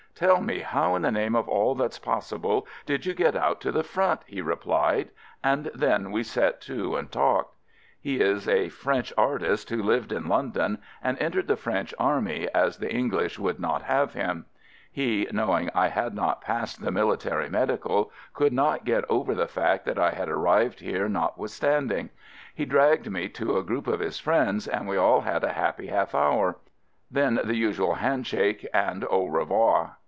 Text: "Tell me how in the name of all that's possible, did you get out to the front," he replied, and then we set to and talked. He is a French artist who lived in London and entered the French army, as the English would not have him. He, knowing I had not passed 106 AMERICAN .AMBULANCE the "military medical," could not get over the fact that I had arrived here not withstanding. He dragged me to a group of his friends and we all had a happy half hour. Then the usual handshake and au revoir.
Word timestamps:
"Tell 0.13 0.39
me 0.39 0.59
how 0.59 0.93
in 0.93 1.01
the 1.01 1.11
name 1.11 1.35
of 1.35 1.47
all 1.49 1.73
that's 1.73 1.97
possible, 1.97 2.67
did 2.85 3.07
you 3.07 3.15
get 3.15 3.35
out 3.35 3.59
to 3.61 3.71
the 3.71 3.81
front," 3.83 4.21
he 4.27 4.39
replied, 4.39 5.09
and 5.43 5.71
then 5.73 6.11
we 6.11 6.21
set 6.21 6.61
to 6.61 6.95
and 6.95 7.11
talked. 7.11 7.55
He 7.99 8.19
is 8.21 8.47
a 8.47 8.69
French 8.69 9.11
artist 9.17 9.71
who 9.71 9.81
lived 9.81 10.11
in 10.11 10.27
London 10.27 10.77
and 11.01 11.17
entered 11.17 11.47
the 11.47 11.55
French 11.55 11.91
army, 11.97 12.47
as 12.53 12.77
the 12.77 12.93
English 12.93 13.39
would 13.39 13.59
not 13.59 13.81
have 13.81 14.13
him. 14.13 14.45
He, 14.91 15.27
knowing 15.31 15.71
I 15.73 15.87
had 15.87 16.13
not 16.13 16.39
passed 16.39 16.79
106 16.79 17.25
AMERICAN 17.25 17.27
.AMBULANCE 17.27 17.49
the 17.49 17.49
"military 17.49 17.49
medical," 17.49 18.11
could 18.35 18.53
not 18.53 18.85
get 18.85 19.03
over 19.09 19.33
the 19.33 19.47
fact 19.47 19.85
that 19.85 19.97
I 19.97 20.11
had 20.11 20.29
arrived 20.29 20.81
here 20.81 21.09
not 21.09 21.39
withstanding. 21.39 22.11
He 22.53 22.65
dragged 22.65 23.09
me 23.11 23.27
to 23.29 23.57
a 23.57 23.63
group 23.63 23.87
of 23.87 23.99
his 24.01 24.19
friends 24.19 24.67
and 24.67 24.87
we 24.87 24.97
all 24.97 25.21
had 25.21 25.43
a 25.43 25.53
happy 25.53 25.87
half 25.87 26.13
hour. 26.13 26.57
Then 27.09 27.39
the 27.43 27.55
usual 27.55 27.95
handshake 27.95 28.67
and 28.71 29.03
au 29.09 29.25
revoir. 29.25 29.97